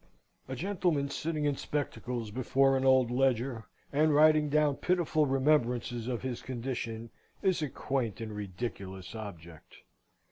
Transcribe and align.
A 0.47 0.55
gentleman 0.55 1.09
sitting 1.11 1.45
in 1.45 1.55
spectacles 1.57 2.31
before 2.31 2.75
an 2.75 2.83
old 2.85 3.11
ledger, 3.11 3.65
and 3.93 4.15
writing 4.15 4.49
down 4.49 4.77
pitiful 4.77 5.27
remembrances 5.27 6.07
of 6.07 6.23
his 6.23 6.41
own 6.41 6.45
condition, 6.47 7.11
is 7.43 7.61
a 7.61 7.69
quaint 7.69 8.19
and 8.19 8.35
ridiculous 8.35 9.13
object. 9.13 9.75